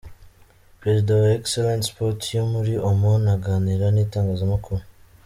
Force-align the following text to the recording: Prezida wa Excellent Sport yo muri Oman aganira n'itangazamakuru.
Prezida 0.79 1.11
wa 1.21 1.29
Excellent 1.37 1.83
Sport 1.89 2.19
yo 2.37 2.43
muri 2.53 2.73
Oman 2.89 3.23
aganira 3.35 3.87
n'itangazamakuru. 3.91 4.81